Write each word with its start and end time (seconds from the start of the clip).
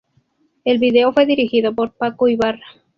El 0.65 0.79
video 0.79 1.13
fue 1.13 1.27
dirigido 1.27 1.75
por 1.75 1.93
Paco 1.93 2.27
Ibarra. 2.27 2.65